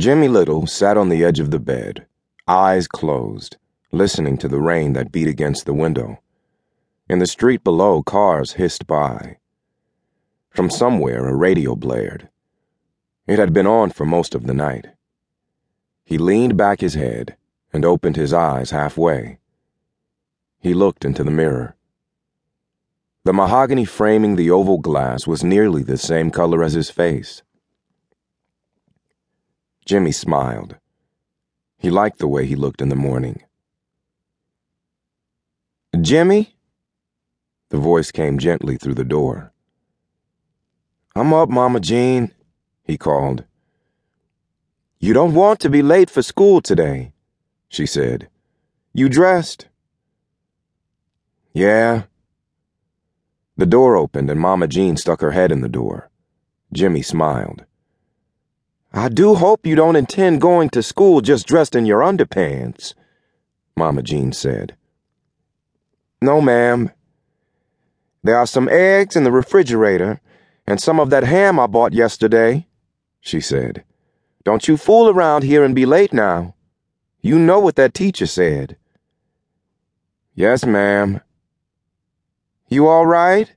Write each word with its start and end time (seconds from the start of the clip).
Jimmy 0.00 0.28
Little 0.28 0.66
sat 0.66 0.96
on 0.96 1.10
the 1.10 1.22
edge 1.22 1.40
of 1.40 1.50
the 1.50 1.58
bed, 1.58 2.06
eyes 2.48 2.88
closed, 2.88 3.58
listening 3.92 4.38
to 4.38 4.48
the 4.48 4.58
rain 4.58 4.94
that 4.94 5.12
beat 5.12 5.28
against 5.28 5.66
the 5.66 5.74
window. 5.74 6.22
In 7.10 7.18
the 7.18 7.26
street 7.26 7.62
below, 7.62 8.02
cars 8.02 8.52
hissed 8.54 8.86
by. 8.86 9.36
From 10.48 10.70
somewhere, 10.70 11.26
a 11.26 11.36
radio 11.36 11.76
blared. 11.76 12.30
It 13.26 13.38
had 13.38 13.52
been 13.52 13.66
on 13.66 13.90
for 13.90 14.06
most 14.06 14.34
of 14.34 14.46
the 14.46 14.54
night. 14.54 14.86
He 16.02 16.16
leaned 16.16 16.56
back 16.56 16.80
his 16.80 16.94
head 16.94 17.36
and 17.70 17.84
opened 17.84 18.16
his 18.16 18.32
eyes 18.32 18.70
halfway. 18.70 19.38
He 20.60 20.72
looked 20.72 21.04
into 21.04 21.22
the 21.22 21.30
mirror. 21.30 21.76
The 23.24 23.34
mahogany 23.34 23.84
framing 23.84 24.36
the 24.36 24.50
oval 24.50 24.78
glass 24.78 25.26
was 25.26 25.44
nearly 25.44 25.82
the 25.82 25.98
same 25.98 26.30
color 26.30 26.64
as 26.64 26.72
his 26.72 26.88
face. 26.88 27.42
Jimmy 29.90 30.12
smiled. 30.12 30.76
He 31.76 31.90
liked 31.90 32.20
the 32.20 32.28
way 32.28 32.46
he 32.46 32.54
looked 32.54 32.80
in 32.80 32.90
the 32.90 32.94
morning. 32.94 33.42
Jimmy? 36.00 36.54
The 37.70 37.76
voice 37.78 38.12
came 38.12 38.38
gently 38.38 38.76
through 38.76 38.94
the 38.94 39.12
door. 39.18 39.52
I'm 41.16 41.34
up, 41.34 41.48
Mama 41.48 41.80
Jean, 41.80 42.30
he 42.84 42.96
called. 42.96 43.42
You 45.00 45.12
don't 45.12 45.34
want 45.34 45.58
to 45.58 45.68
be 45.68 45.82
late 45.82 46.08
for 46.08 46.22
school 46.22 46.60
today, 46.60 47.12
she 47.68 47.84
said. 47.84 48.28
You 48.94 49.08
dressed? 49.08 49.66
Yeah. 51.52 52.04
The 53.56 53.66
door 53.66 53.96
opened 53.96 54.30
and 54.30 54.38
Mama 54.38 54.68
Jean 54.68 54.96
stuck 54.96 55.20
her 55.20 55.32
head 55.32 55.50
in 55.50 55.62
the 55.62 55.68
door. 55.68 56.10
Jimmy 56.72 57.02
smiled. 57.02 57.64
I 58.92 59.08
do 59.08 59.36
hope 59.36 59.66
you 59.66 59.76
don't 59.76 59.94
intend 59.94 60.40
going 60.40 60.68
to 60.70 60.82
school 60.82 61.20
just 61.20 61.46
dressed 61.46 61.76
in 61.76 61.86
your 61.86 62.00
underpants, 62.00 62.94
Mama 63.76 64.02
Jean 64.02 64.32
said. 64.32 64.74
No, 66.20 66.40
ma'am. 66.40 66.90
There 68.24 68.36
are 68.36 68.46
some 68.46 68.68
eggs 68.68 69.14
in 69.14 69.22
the 69.22 69.30
refrigerator 69.30 70.20
and 70.66 70.80
some 70.80 70.98
of 70.98 71.10
that 71.10 71.22
ham 71.22 71.60
I 71.60 71.68
bought 71.68 71.92
yesterday, 71.92 72.66
she 73.20 73.40
said. 73.40 73.84
Don't 74.42 74.66
you 74.66 74.76
fool 74.76 75.08
around 75.08 75.44
here 75.44 75.64
and 75.64 75.74
be 75.74 75.86
late 75.86 76.12
now. 76.12 76.54
You 77.20 77.38
know 77.38 77.60
what 77.60 77.76
that 77.76 77.94
teacher 77.94 78.26
said. 78.26 78.76
Yes, 80.34 80.66
ma'am. 80.66 81.20
You 82.68 82.88
all 82.88 83.06
right? 83.06 83.52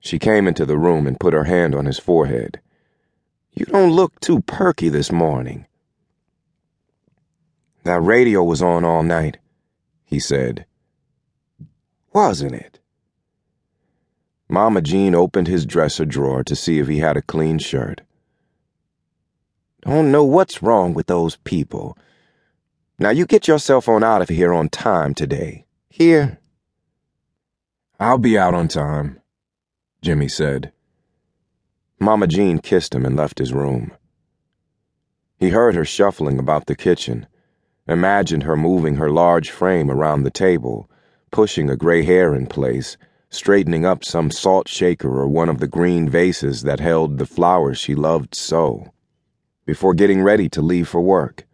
She 0.00 0.18
came 0.18 0.48
into 0.48 0.64
the 0.64 0.78
room 0.78 1.06
and 1.06 1.20
put 1.20 1.34
her 1.34 1.44
hand 1.44 1.74
on 1.74 1.84
his 1.84 1.98
forehead. 1.98 2.61
You 3.54 3.66
don't 3.66 3.92
look 3.92 4.18
too 4.20 4.40
perky 4.40 4.88
this 4.88 5.12
morning. 5.12 5.66
That 7.84 8.00
radio 8.00 8.42
was 8.42 8.62
on 8.62 8.84
all 8.84 9.02
night, 9.02 9.38
he 10.04 10.18
said. 10.18 10.66
Wasn't 12.12 12.54
it? 12.54 12.78
Mama 14.48 14.80
Jean 14.82 15.14
opened 15.14 15.48
his 15.48 15.66
dresser 15.66 16.04
drawer 16.04 16.44
to 16.44 16.54
see 16.54 16.78
if 16.78 16.86
he 16.86 16.98
had 16.98 17.16
a 17.16 17.22
clean 17.22 17.58
shirt. 17.58 18.02
Don't 19.82 20.12
know 20.12 20.24
what's 20.24 20.62
wrong 20.62 20.94
with 20.94 21.06
those 21.06 21.36
people. 21.36 21.96
Now 22.98 23.10
you 23.10 23.26
get 23.26 23.48
yourself 23.48 23.88
on 23.88 24.04
out 24.04 24.22
of 24.22 24.28
here 24.28 24.52
on 24.52 24.68
time 24.68 25.14
today. 25.14 25.66
Here? 25.88 26.38
I'll 27.98 28.18
be 28.18 28.38
out 28.38 28.54
on 28.54 28.68
time, 28.68 29.20
Jimmy 30.02 30.28
said. 30.28 30.72
Mama 32.02 32.26
Jean 32.26 32.58
kissed 32.58 32.96
him 32.96 33.06
and 33.06 33.14
left 33.14 33.38
his 33.38 33.52
room. 33.52 33.92
He 35.38 35.50
heard 35.50 35.76
her 35.76 35.84
shuffling 35.84 36.40
about 36.40 36.66
the 36.66 36.74
kitchen, 36.74 37.28
imagined 37.86 38.42
her 38.42 38.56
moving 38.56 38.96
her 38.96 39.08
large 39.08 39.50
frame 39.50 39.88
around 39.88 40.24
the 40.24 40.30
table, 40.30 40.90
pushing 41.30 41.70
a 41.70 41.76
gray 41.76 42.02
hair 42.02 42.34
in 42.34 42.48
place, 42.48 42.96
straightening 43.30 43.86
up 43.86 44.04
some 44.04 44.32
salt 44.32 44.66
shaker 44.66 45.16
or 45.16 45.28
one 45.28 45.48
of 45.48 45.60
the 45.60 45.68
green 45.68 46.08
vases 46.08 46.62
that 46.62 46.80
held 46.80 47.18
the 47.18 47.24
flowers 47.24 47.78
she 47.78 47.94
loved 47.94 48.34
so, 48.34 48.92
before 49.64 49.94
getting 49.94 50.24
ready 50.24 50.48
to 50.48 50.60
leave 50.60 50.88
for 50.88 51.00
work. 51.00 51.46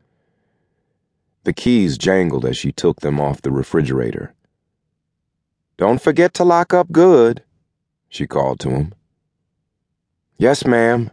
The 1.44 1.52
keys 1.52 1.98
jangled 1.98 2.46
as 2.46 2.56
she 2.56 2.72
took 2.72 3.00
them 3.00 3.20
off 3.20 3.42
the 3.42 3.50
refrigerator. 3.50 4.34
Don't 5.76 6.00
forget 6.00 6.32
to 6.34 6.44
lock 6.44 6.72
up 6.72 6.90
good, 6.90 7.42
she 8.08 8.26
called 8.26 8.60
to 8.60 8.70
him. 8.70 8.94
Yes, 10.40 10.64
ma'am. 10.64 11.10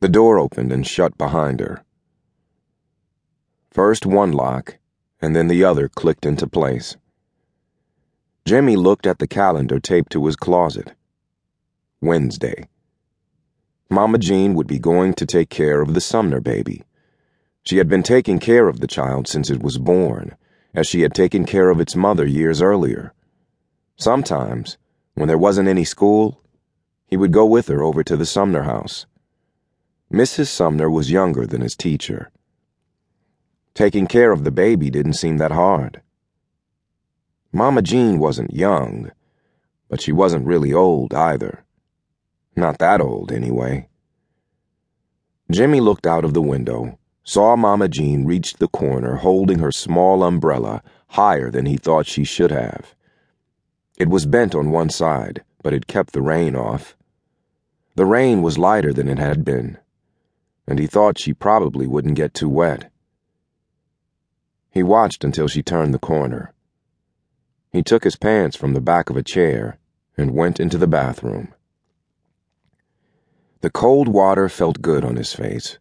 The 0.00 0.10
door 0.10 0.38
opened 0.38 0.72
and 0.72 0.86
shut 0.86 1.16
behind 1.16 1.60
her. 1.60 1.82
First 3.70 4.04
one 4.04 4.32
lock, 4.32 4.76
and 5.22 5.34
then 5.34 5.48
the 5.48 5.64
other 5.64 5.88
clicked 5.88 6.26
into 6.26 6.46
place. 6.46 6.98
Jimmy 8.44 8.76
looked 8.76 9.06
at 9.06 9.20
the 9.20 9.26
calendar 9.26 9.80
taped 9.80 10.12
to 10.12 10.26
his 10.26 10.36
closet. 10.36 10.92
Wednesday. 12.02 12.68
Mama 13.88 14.18
Jean 14.18 14.52
would 14.52 14.66
be 14.66 14.78
going 14.78 15.14
to 15.14 15.24
take 15.24 15.48
care 15.48 15.80
of 15.80 15.94
the 15.94 16.00
Sumner 16.02 16.42
baby. 16.42 16.82
She 17.62 17.78
had 17.78 17.88
been 17.88 18.02
taking 18.02 18.38
care 18.38 18.68
of 18.68 18.80
the 18.80 18.86
child 18.86 19.28
since 19.28 19.48
it 19.48 19.62
was 19.62 19.78
born, 19.78 20.36
as 20.74 20.86
she 20.86 21.00
had 21.00 21.14
taken 21.14 21.46
care 21.46 21.70
of 21.70 21.80
its 21.80 21.96
mother 21.96 22.26
years 22.26 22.60
earlier. 22.60 23.14
Sometimes, 23.96 24.76
when 25.14 25.26
there 25.26 25.38
wasn't 25.38 25.68
any 25.68 25.84
school, 25.84 26.42
he 27.06 27.16
would 27.16 27.32
go 27.32 27.46
with 27.46 27.68
her 27.68 27.82
over 27.82 28.02
to 28.02 28.16
the 28.16 28.26
Sumner 28.26 28.62
house. 28.62 29.06
Mrs. 30.12 30.48
Sumner 30.48 30.90
was 30.90 31.10
younger 31.10 31.46
than 31.46 31.60
his 31.60 31.76
teacher. 31.76 32.30
Taking 33.74 34.06
care 34.06 34.32
of 34.32 34.44
the 34.44 34.50
baby 34.50 34.90
didn't 34.90 35.14
seem 35.14 35.38
that 35.38 35.52
hard. 35.52 36.00
Mama 37.52 37.82
Jean 37.82 38.18
wasn't 38.18 38.52
young, 38.52 39.10
but 39.88 40.00
she 40.00 40.12
wasn't 40.12 40.46
really 40.46 40.72
old 40.72 41.14
either. 41.14 41.64
Not 42.56 42.78
that 42.78 43.00
old, 43.00 43.30
anyway. 43.30 43.88
Jimmy 45.50 45.80
looked 45.80 46.06
out 46.06 46.24
of 46.24 46.34
the 46.34 46.42
window, 46.42 46.98
saw 47.22 47.54
Mama 47.54 47.88
Jean 47.88 48.24
reach 48.24 48.54
the 48.54 48.68
corner 48.68 49.16
holding 49.16 49.58
her 49.58 49.70
small 49.70 50.22
umbrella 50.22 50.82
higher 51.08 51.50
than 51.50 51.66
he 51.66 51.76
thought 51.76 52.06
she 52.06 52.24
should 52.24 52.50
have. 52.50 52.94
It 53.96 54.08
was 54.08 54.26
bent 54.26 54.54
on 54.54 54.70
one 54.70 54.90
side, 54.90 55.42
but 55.66 55.74
it 55.74 55.88
kept 55.88 56.12
the 56.12 56.22
rain 56.22 56.54
off. 56.54 56.96
The 57.96 58.06
rain 58.06 58.40
was 58.40 58.56
lighter 58.56 58.92
than 58.92 59.08
it 59.08 59.18
had 59.18 59.44
been, 59.44 59.78
and 60.64 60.78
he 60.78 60.86
thought 60.86 61.18
she 61.18 61.34
probably 61.34 61.88
wouldn't 61.88 62.14
get 62.14 62.34
too 62.34 62.48
wet. 62.48 62.88
He 64.70 64.84
watched 64.84 65.24
until 65.24 65.48
she 65.48 65.64
turned 65.64 65.92
the 65.92 65.98
corner. 65.98 66.52
He 67.72 67.82
took 67.82 68.04
his 68.04 68.14
pants 68.14 68.54
from 68.54 68.74
the 68.74 68.80
back 68.80 69.10
of 69.10 69.16
a 69.16 69.24
chair 69.24 69.76
and 70.16 70.36
went 70.36 70.60
into 70.60 70.78
the 70.78 70.86
bathroom. 70.86 71.52
The 73.60 73.70
cold 73.70 74.06
water 74.06 74.48
felt 74.48 74.80
good 74.80 75.04
on 75.04 75.16
his 75.16 75.32
face. 75.32 75.78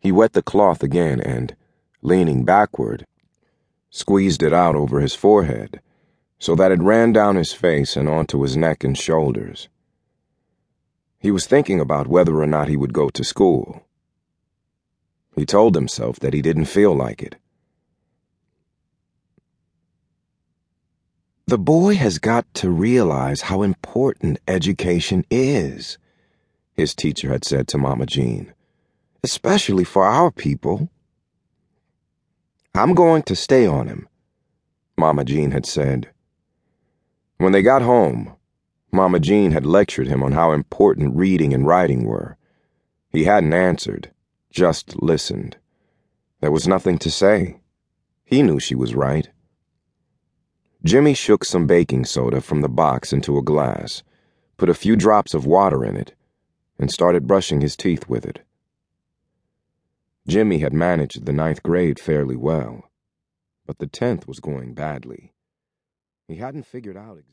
He 0.00 0.12
wet 0.12 0.34
the 0.34 0.42
cloth 0.42 0.82
again 0.82 1.18
and, 1.22 1.56
leaning 2.02 2.44
backward, 2.44 3.06
squeezed 3.88 4.42
it 4.42 4.52
out 4.52 4.76
over 4.76 5.00
his 5.00 5.14
forehead 5.14 5.80
so 6.40 6.54
that 6.54 6.72
it 6.72 6.82
ran 6.82 7.12
down 7.12 7.36
his 7.36 7.52
face 7.52 7.96
and 7.96 8.08
onto 8.08 8.40
his 8.42 8.56
neck 8.56 8.82
and 8.82 8.96
shoulders. 8.96 9.68
He 11.18 11.30
was 11.30 11.46
thinking 11.46 11.78
about 11.78 12.08
whether 12.08 12.40
or 12.40 12.46
not 12.46 12.68
he 12.68 12.78
would 12.78 12.94
go 12.94 13.10
to 13.10 13.22
school. 13.22 13.84
He 15.36 15.44
told 15.44 15.74
himself 15.74 16.18
that 16.20 16.32
he 16.32 16.40
didn't 16.40 16.64
feel 16.64 16.94
like 16.94 17.22
it. 17.22 17.36
The 21.46 21.58
boy 21.58 21.96
has 21.96 22.18
got 22.18 22.52
to 22.54 22.70
realize 22.70 23.42
how 23.42 23.62
important 23.62 24.38
education 24.48 25.26
is, 25.30 25.98
his 26.72 26.94
teacher 26.94 27.28
had 27.30 27.44
said 27.44 27.68
to 27.68 27.78
Mama 27.78 28.06
Jean, 28.06 28.54
especially 29.22 29.84
for 29.84 30.04
our 30.04 30.30
people. 30.30 30.88
I'm 32.74 32.94
going 32.94 33.24
to 33.24 33.36
stay 33.36 33.66
on 33.66 33.88
him, 33.88 34.08
Mama 34.96 35.24
Jean 35.24 35.50
had 35.50 35.66
said. 35.66 36.08
When 37.40 37.52
they 37.52 37.62
got 37.62 37.80
home, 37.80 38.36
Mama 38.92 39.18
Jean 39.18 39.52
had 39.52 39.64
lectured 39.64 40.08
him 40.08 40.22
on 40.22 40.32
how 40.32 40.52
important 40.52 41.16
reading 41.16 41.54
and 41.54 41.66
writing 41.66 42.04
were. 42.04 42.36
He 43.08 43.24
hadn't 43.24 43.54
answered, 43.54 44.10
just 44.50 45.02
listened. 45.02 45.56
There 46.42 46.50
was 46.50 46.68
nothing 46.68 46.98
to 46.98 47.10
say. 47.10 47.62
He 48.26 48.42
knew 48.42 48.60
she 48.60 48.74
was 48.74 48.94
right. 48.94 49.30
Jimmy 50.84 51.14
shook 51.14 51.46
some 51.46 51.66
baking 51.66 52.04
soda 52.04 52.42
from 52.42 52.60
the 52.60 52.68
box 52.68 53.10
into 53.10 53.38
a 53.38 53.42
glass, 53.42 54.02
put 54.58 54.68
a 54.68 54.74
few 54.74 54.94
drops 54.94 55.32
of 55.32 55.46
water 55.46 55.82
in 55.82 55.96
it, 55.96 56.14
and 56.78 56.90
started 56.90 57.26
brushing 57.26 57.62
his 57.62 57.74
teeth 57.74 58.06
with 58.06 58.26
it. 58.26 58.40
Jimmy 60.28 60.58
had 60.58 60.74
managed 60.74 61.24
the 61.24 61.32
ninth 61.32 61.62
grade 61.62 61.98
fairly 61.98 62.36
well, 62.36 62.90
but 63.64 63.78
the 63.78 63.86
tenth 63.86 64.28
was 64.28 64.40
going 64.40 64.74
badly. 64.74 65.32
He 66.28 66.36
hadn't 66.36 66.66
figured 66.66 66.98
out 66.98 67.16
exactly. 67.16 67.26